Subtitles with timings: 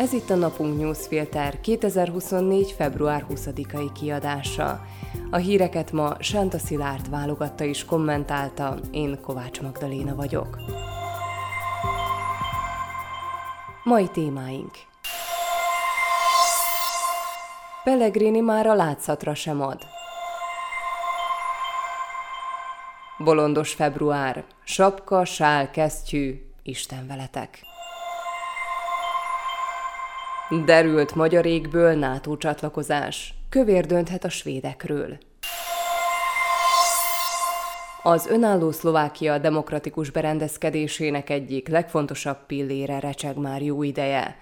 [0.00, 2.72] Ez itt a Napunk Newsfilter 2024.
[2.72, 4.80] február 20-ai kiadása.
[5.30, 10.58] A híreket ma Sánta Szilárd válogatta és kommentálta, én Kovács Magdaléna vagyok.
[13.84, 14.70] Mai témáink
[17.84, 19.82] Pellegrini már a látszatra sem ad.
[23.18, 27.69] Bolondos február, sapka, sál, kesztyű, Isten veletek.
[30.58, 33.34] Derült magyar égből NATO csatlakozás.
[33.48, 35.18] Kövér dönthet a svédekről.
[38.02, 44.36] Az önálló Szlovákia demokratikus berendezkedésének egyik legfontosabb pillére recseg már jó ideje.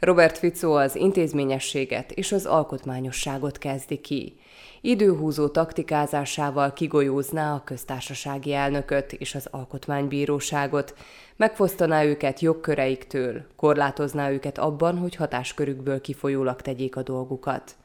[0.00, 4.36] Robert Fico az intézményességet és az alkotmányosságot kezdi ki.
[4.80, 10.94] Időhúzó taktikázásával kigolyózná a köztársasági elnököt és az alkotmánybíróságot,
[11.36, 17.76] megfosztaná őket jogköreiktől, korlátozná őket abban, hogy hatáskörükből kifolyólag tegyék a dolgukat.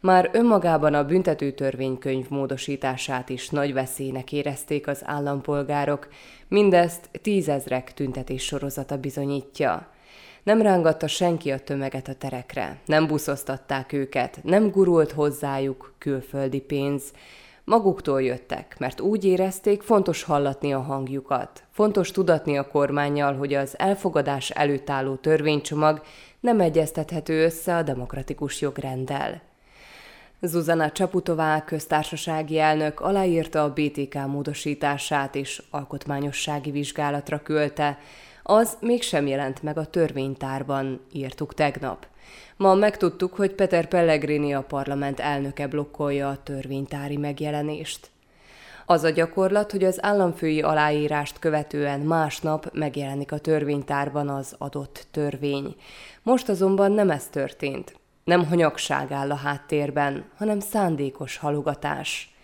[0.00, 6.08] Már önmagában a büntető törvénykönyv módosítását is nagy veszélynek érezték az állampolgárok,
[6.48, 9.94] mindezt tízezrek tüntetés sorozata bizonyítja.
[10.46, 17.02] Nem rángatta senki a tömeget a terekre, nem buszoztatták őket, nem gurult hozzájuk külföldi pénz.
[17.64, 21.62] Maguktól jöttek, mert úgy érezték, fontos hallatni a hangjukat.
[21.70, 26.02] Fontos tudatni a kormányjal, hogy az elfogadás előtt álló törvénycsomag
[26.40, 29.42] nem egyeztethető össze a demokratikus jogrenddel.
[30.40, 37.98] Zuzana Csaputová köztársasági elnök aláírta a BTK módosítását és alkotmányossági vizsgálatra küldte,
[38.48, 42.06] az mégsem jelent meg a törvénytárban, írtuk tegnap.
[42.56, 48.10] Ma megtudtuk, hogy Peter Pellegrini a parlament elnöke blokkolja a törvénytári megjelenést.
[48.86, 55.76] Az a gyakorlat, hogy az államfői aláírást követően másnap megjelenik a törvénytárban az adott törvény.
[56.22, 57.96] Most azonban nem ez történt.
[58.24, 62.35] Nem hanyagság áll a háttérben, hanem szándékos halogatás.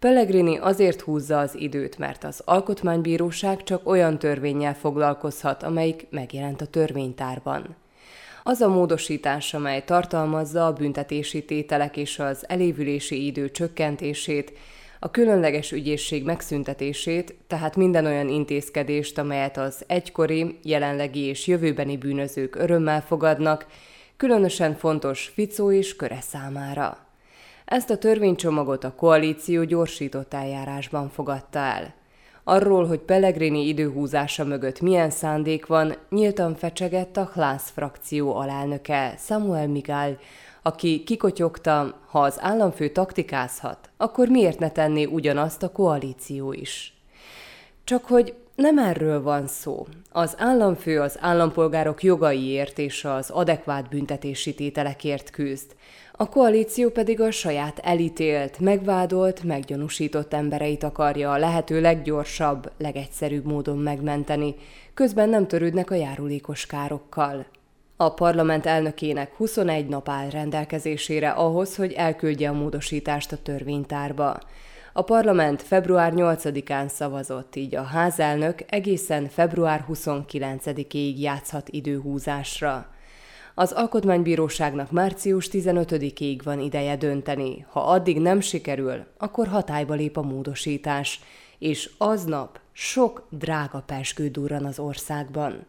[0.00, 6.66] Pellegrini azért húzza az időt, mert az alkotmánybíróság csak olyan törvényel foglalkozhat, amelyik megjelent a
[6.66, 7.76] törvénytárban.
[8.42, 14.52] Az a módosítás, amely tartalmazza a büntetési tételek és az elévülési idő csökkentését,
[14.98, 22.56] a különleges ügyészség megszüntetését, tehát minden olyan intézkedést, amelyet az egykori, jelenlegi és jövőbeni bűnözők
[22.56, 23.66] örömmel fogadnak,
[24.16, 27.09] különösen fontos Ficó és köre számára.
[27.70, 31.94] Ezt a törvénycsomagot a koalíció gyorsított eljárásban fogadta el.
[32.44, 39.68] Arról, hogy Pellegrini időhúzása mögött milyen szándék van, nyíltan fecsegett a Hlász frakció alelnöke Samuel
[39.68, 40.18] Migál,
[40.62, 46.94] aki kikotyogta, ha az államfő taktikázhat, akkor miért ne tenné ugyanazt a koalíció is?
[47.84, 49.86] Csak hogy nem erről van szó.
[50.12, 55.74] Az államfő az állampolgárok jogaiért és az adekvát büntetési tételekért küzd.
[56.20, 63.78] A koalíció pedig a saját elítélt, megvádolt, meggyanúsított embereit akarja a lehető leggyorsabb, legegyszerűbb módon
[63.78, 64.54] megmenteni,
[64.94, 67.46] közben nem törődnek a járulékos károkkal.
[67.96, 74.40] A parlament elnökének 21 nap áll rendelkezésére ahhoz, hogy elküldje a módosítást a törvénytárba.
[74.92, 82.86] A parlament február 8-án szavazott, így a házelnök egészen február 29-ig játszhat időhúzásra.
[83.60, 87.66] Az Alkotmánybíróságnak március 15-ig van ideje dönteni.
[87.68, 91.20] Ha addig nem sikerül, akkor hatályba lép a módosítás,
[91.58, 95.66] és aznap sok drága peskő durran az országban.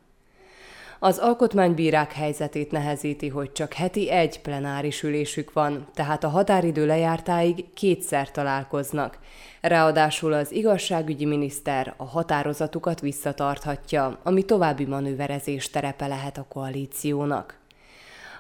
[1.00, 7.74] Az alkotmánybírák helyzetét nehezíti, hogy csak heti egy plenáris ülésük van, tehát a határidő lejártáig
[7.74, 9.18] kétszer találkoznak.
[9.62, 17.61] Ráadásul az igazságügyi miniszter a határozatukat visszatarthatja, ami további manőverezés terepe lehet a koalíciónak.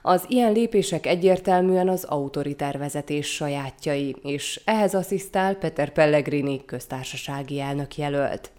[0.02, 7.98] Az ilyen lépések egyértelműen az autoritár vezetés sajátjai, és ehhez asszisztál Peter Pellegrini köztársasági elnök
[7.98, 8.52] jelölt.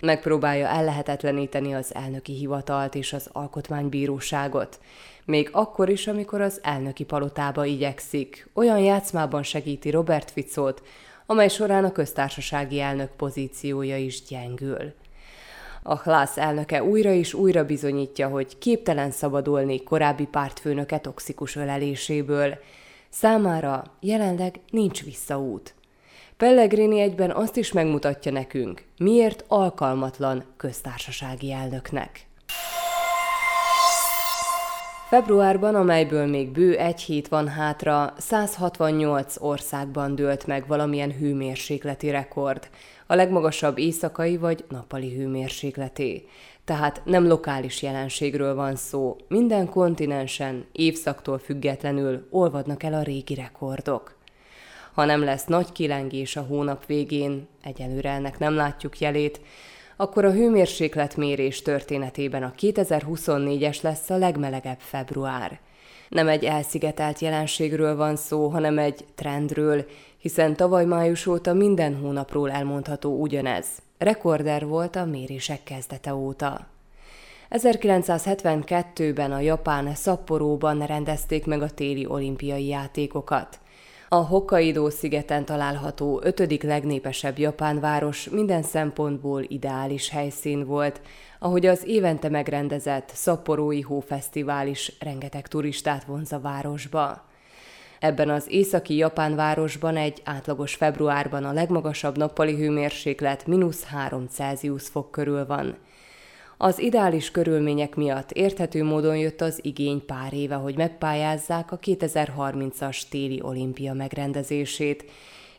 [0.00, 4.80] Megpróbálja ellehetetleníteni az elnöki hivatalt és az alkotmánybíróságot,
[5.24, 10.82] még akkor is, amikor az elnöki palotába igyekszik, olyan játszmában segíti Robert Ficót,
[11.26, 14.92] amely során a köztársasági elnök pozíciója is gyengül.
[15.84, 22.58] A Hlász elnöke újra és újra bizonyítja, hogy képtelen szabadulni korábbi pártfőnöke toxikus öleléséből.
[23.08, 25.74] Számára jelenleg nincs visszaút.
[26.36, 32.26] Pellegrini egyben azt is megmutatja nekünk, miért alkalmatlan köztársasági elnöknek.
[35.08, 42.68] Februárban, amelyből még bő egy hét van hátra, 168 országban dőlt meg valamilyen hőmérsékleti rekord,
[43.12, 46.26] a legmagasabb éjszakai vagy nappali hőmérsékleté.
[46.64, 54.16] Tehát nem lokális jelenségről van szó, minden kontinensen, évszaktól függetlenül olvadnak el a régi rekordok.
[54.92, 59.40] Ha nem lesz nagy kilengés a hónap végén, egyelőre ennek nem látjuk jelét,
[59.96, 65.60] akkor a hőmérsékletmérés történetében a 2024-es lesz a legmelegebb február.
[66.08, 69.84] Nem egy elszigetelt jelenségről van szó, hanem egy trendről,
[70.22, 73.66] hiszen tavaly május óta minden hónapról elmondható ugyanez.
[73.98, 76.66] Rekorder volt a mérések kezdete óta.
[77.50, 83.60] 1972-ben a japán Szapporóban rendezték meg a téli olimpiai játékokat.
[84.08, 91.00] A Hokkaido szigeten található ötödik legnépesebb japán város minden szempontból ideális helyszín volt,
[91.38, 97.30] ahogy az évente megrendezett Szapporói Hófesztivál is rengeteg turistát vonz a városba.
[98.02, 104.88] Ebben az északi japán városban egy átlagos februárban a legmagasabb nappali hőmérséklet mínusz 3 Celsius
[104.88, 105.74] fok körül van–
[106.64, 113.02] az ideális körülmények miatt érthető módon jött az igény pár éve, hogy megpályázzák a 2030-as
[113.08, 115.04] téli olimpia megrendezését,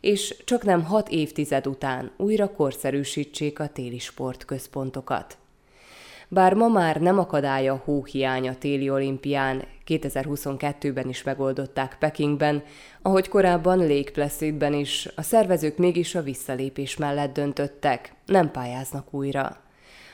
[0.02, 5.38] és csak nem hat évtized után újra korszerűsítsék a téli sportközpontokat.
[6.34, 12.64] Bár ma már nem akadály a hóhiány téli olimpián, 2022-ben is megoldották Pekingben,
[13.02, 14.30] ahogy korábban Lake
[14.70, 19.58] is, a szervezők mégis a visszalépés mellett döntöttek, nem pályáznak újra.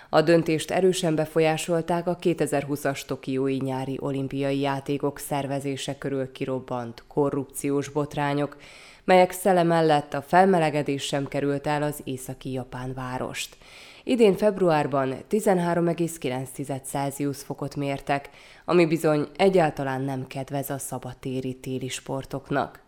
[0.10, 8.58] A döntést erősen befolyásolták a 2020-as Tokiói nyári olimpiai játékok szervezése körül kirobbant korrupciós botrányok,
[9.04, 13.58] melyek szele mellett a felmelegedés sem került el az északi japán várost.
[14.04, 18.30] Idén februárban 13,9 Celsius fokot mértek,
[18.66, 22.80] ami bizony egyáltalán nem kedvez a szabadtéri téli sportoknak.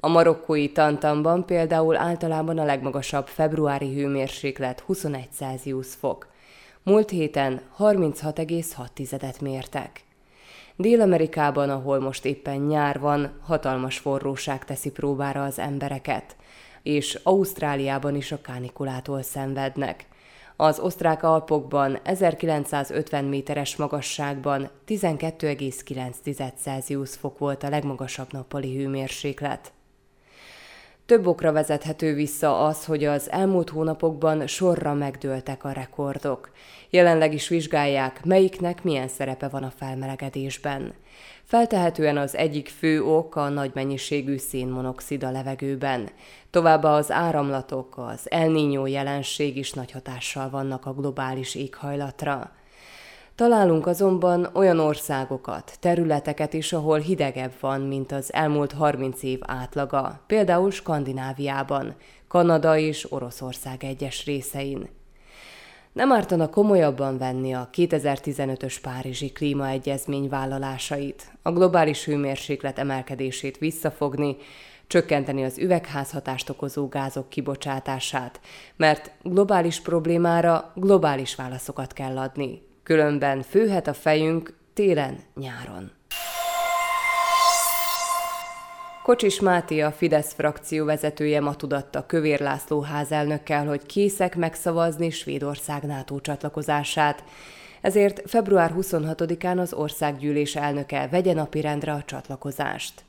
[0.00, 6.28] A marokkói Tantamban például általában a legmagasabb februári hőmérséklet 21 Celsius fok,
[6.88, 10.04] Múlt héten 36,6-et mértek.
[10.76, 16.36] Dél-Amerikában, ahol most éppen nyár van, hatalmas forróság teszi próbára az embereket,
[16.82, 20.06] és Ausztráliában is a kánikulától szenvednek.
[20.60, 29.72] Az osztrák Alpokban 1950 méteres magasságban 12,9 Celsius fok volt a legmagasabb nappali hőmérséklet.
[31.08, 36.50] Több okra vezethető vissza az, hogy az elmúlt hónapokban sorra megdőltek a rekordok.
[36.90, 40.94] Jelenleg is vizsgálják, melyiknek milyen szerepe van a felmelegedésben.
[41.44, 46.08] Feltehetően az egyik fő ok a nagy mennyiségű szénmonoxid a levegőben.
[46.50, 52.50] Továbbá az áramlatok, az El Niño jelenség is nagy hatással vannak a globális éghajlatra.
[53.38, 60.20] Találunk azonban olyan országokat, területeket is, ahol hidegebb van, mint az elmúlt 30 év átlaga,
[60.26, 61.94] például Skandináviában,
[62.28, 64.88] Kanada és Oroszország egyes részein.
[65.92, 74.36] Nem ártana komolyabban venni a 2015-ös Párizsi klímaegyezmény vállalásait, a globális hőmérséklet emelkedését visszafogni,
[74.86, 78.40] csökkenteni az üvegházhatást okozó gázok kibocsátását,
[78.76, 85.90] mert globális problémára globális válaszokat kell adni, különben főhet a fejünk télen-nyáron.
[89.02, 95.82] Kocsis Máté, a Fidesz frakció vezetője ma tudatta Kövér László házelnökkel, hogy készek megszavazni Svédország
[95.82, 97.24] NATO csatlakozását.
[97.80, 103.04] Ezért február 26-án az országgyűlés elnöke vegye napirendre a csatlakozást.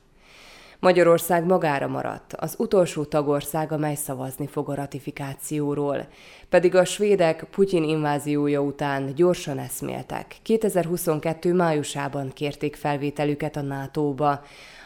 [0.80, 6.06] Magyarország magára maradt, az utolsó tagország, amely szavazni fog a ratifikációról.
[6.48, 10.36] Pedig a svédek Putyin inváziója után gyorsan eszméltek.
[10.42, 11.54] 2022.
[11.54, 14.42] májusában kérték felvételüket a NATO-ba.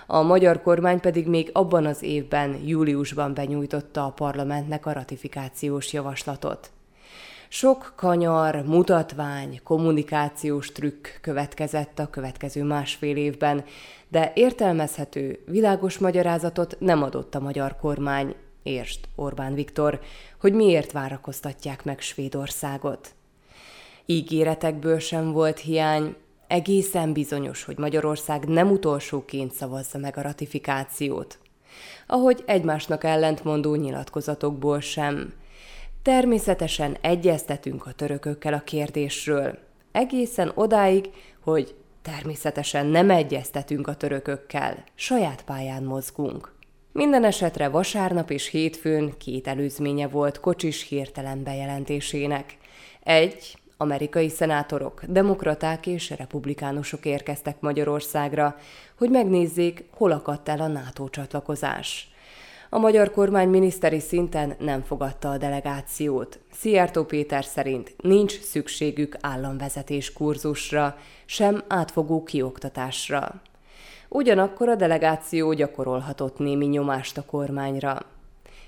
[0.07, 6.71] A magyar kormány pedig még abban az évben, júliusban benyújtotta a parlamentnek a ratifikációs javaslatot.
[7.55, 13.65] Sok kanyar, mutatvány, kommunikációs trükk következett a következő másfél évben,
[14.09, 20.01] de értelmezhető, világos magyarázatot nem adott a magyar kormány, érst Orbán Viktor,
[20.41, 23.15] hogy miért várakoztatják meg Svédországot.
[24.07, 26.15] Ígéretekből sem volt hiány,
[26.47, 31.39] egészen bizonyos, hogy Magyarország nem utolsóként szavazza meg a ratifikációt.
[32.07, 35.33] Ahogy egymásnak ellentmondó nyilatkozatokból sem.
[36.05, 39.59] Természetesen egyeztetünk a törökökkel a kérdésről.
[39.93, 46.53] Egészen odáig, hogy természetesen nem egyeztetünk a törökökkel, saját pályán mozgunk.
[46.93, 52.57] Minden esetre vasárnap és hétfőn két előzménye volt kocsis hirtelen bejelentésének.
[53.03, 58.57] Egy, amerikai szenátorok, demokraták és republikánusok érkeztek Magyarországra,
[58.99, 62.14] hogy megnézzék, hol akadt el a NATO csatlakozás.
[62.75, 66.39] A magyar kormány miniszteri szinten nem fogadta a delegációt.
[66.53, 73.43] Szijjártó Péter szerint nincs szükségük államvezetés kurzusra, sem átfogó kioktatásra.
[74.09, 77.99] Ugyanakkor a delegáció gyakorolhatott némi nyomást a kormányra.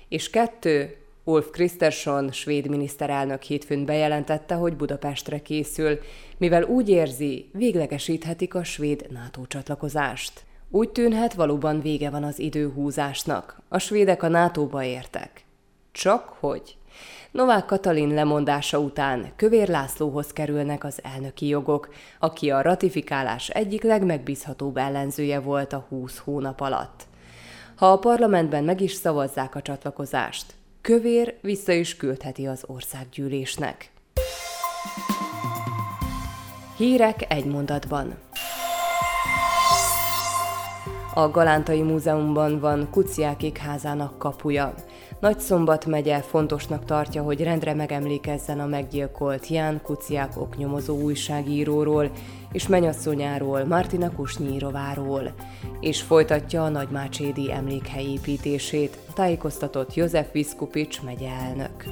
[0.07, 5.99] És kettő, Ulf Kristersson, svéd miniszterelnök hétfőn bejelentette, hogy Budapestre készül,
[6.37, 10.45] mivel úgy érzi, véglegesíthetik a svéd NATO csatlakozást.
[10.69, 13.61] Úgy tűnhet, valóban vége van az időhúzásnak.
[13.67, 15.45] A svédek a NATO-ba értek.
[15.91, 16.77] Csak hogy?
[17.31, 24.77] Novák Katalin lemondása után Kövér Lászlóhoz kerülnek az elnöki jogok, aki a ratifikálás egyik legmegbízhatóbb
[24.77, 27.03] ellenzője volt a 20 hónap alatt.
[27.75, 33.91] Ha a parlamentben meg is szavazzák a csatlakozást, Kövér vissza is küldheti az országgyűlésnek.
[36.77, 38.26] Hírek egy mondatban.
[41.17, 44.73] A Galántai Múzeumban van Kuciákék házának kapuja.
[45.19, 52.11] Nagyszombat megye fontosnak tartja, hogy rendre megemlékezzen a meggyilkolt Ján Kuciák oknyomozó újságíróról
[52.51, 55.33] és menyasszonyáról, Martina Kusnyírováról,
[55.79, 61.85] és folytatja a Nagymácsédi emlékhely építését, tájékoztatott József Viszkupics megye elnök.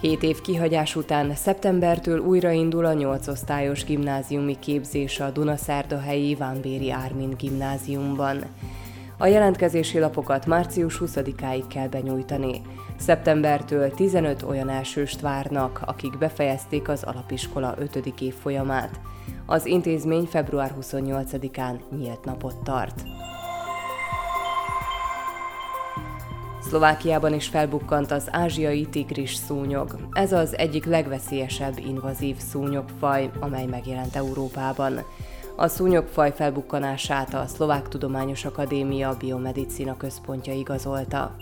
[0.00, 7.34] Hét év kihagyás után szeptembertől újraindul a 8 osztályos gimnáziumi képzés a Dunaszerdahelyi Vánbéri Ármin
[7.38, 8.44] gimnáziumban.
[9.18, 12.60] A jelentkezési lapokat március 20-áig kell benyújtani.
[12.96, 18.12] Szeptembertől 15 olyan elsőst várnak, akik befejezték az alapiskola 5.
[18.20, 19.00] év folyamát.
[19.46, 23.02] Az intézmény február 28-án nyílt napot tart.
[26.70, 29.96] Szlovákiában is felbukkant az ázsiai tigris szúnyog.
[30.12, 35.04] Ez az egyik legveszélyesebb invazív szúnyogfaj, amely megjelent Európában.
[35.56, 41.36] A szúnyogfaj felbukkanását a Szlovák Tudományos Akadémia Biomedicina Központja igazolta.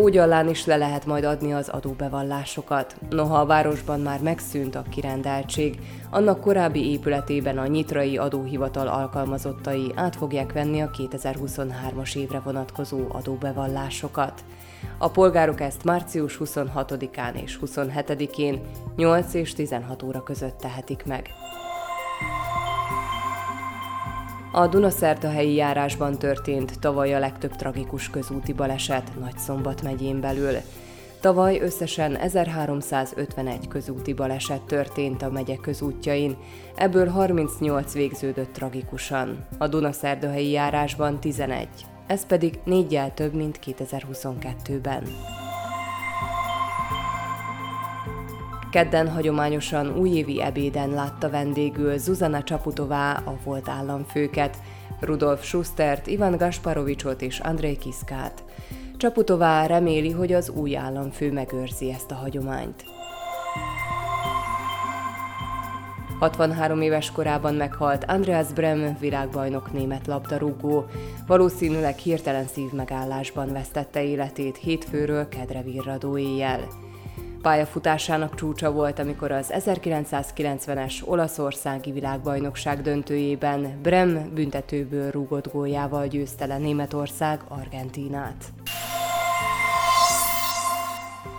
[0.00, 2.96] Ógyallán is le lehet majd adni az adóbevallásokat.
[3.10, 5.78] Noha a városban már megszűnt a kirendeltség,
[6.10, 14.44] annak korábbi épületében a Nyitrai Adóhivatal alkalmazottai át fogják venni a 2023-as évre vonatkozó adóbevallásokat.
[14.98, 18.60] A polgárok ezt március 26-án és 27-én
[18.96, 21.30] 8 és 16 óra között tehetik meg.
[24.52, 30.56] A Dunaszertahelyi járásban történt tavaly a legtöbb tragikus közúti baleset Nagyszombat megyén belül.
[31.20, 36.36] Tavaly összesen 1351 közúti baleset történt a megye közútjain,
[36.76, 39.46] ebből 38 végződött tragikusan.
[39.58, 41.68] A Dunaszerdahelyi járásban 11,
[42.06, 45.02] ez pedig négyel több, mint 2022-ben.
[48.70, 54.56] Kedden hagyományosan újévi ebéden látta vendégül Zuzana Csaputová a volt államfőket,
[55.00, 58.44] Rudolf Schustert, Ivan Gasparovicsot és Andrei Kiszkát.
[58.96, 62.84] Csaputová reméli, hogy az új államfő megőrzi ezt a hagyományt.
[66.18, 70.84] 63 éves korában meghalt Andreas Brem világbajnok német labdarúgó.
[71.26, 76.89] Valószínűleg hirtelen szívmegállásban vesztette életét hétfőről kedre virradó éjjel.
[77.42, 86.58] Pályafutásának csúcsa volt, amikor az 1990-es olaszországi világbajnokság döntőjében Brem büntetőből rúgott góljával győzte le
[86.58, 88.44] Németország Argentínát.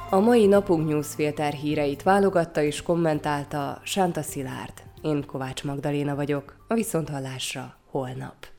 [0.10, 4.74] A mai napunk newsfilter híreit válogatta és kommentálta Sánta Szilárd.
[5.01, 8.50] Én Kovács Magdaléna vagyok, a Viszonthallásra holnap.